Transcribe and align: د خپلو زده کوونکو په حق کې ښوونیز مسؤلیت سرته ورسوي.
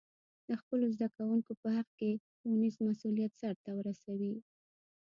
د 0.47 0.49
خپلو 0.61 0.85
زده 0.95 1.07
کوونکو 1.17 1.51
په 1.61 1.67
حق 1.75 1.89
کې 1.99 2.11
ښوونیز 2.37 2.75
مسؤلیت 2.87 3.31
سرته 3.41 3.71
ورسوي. 3.75 4.33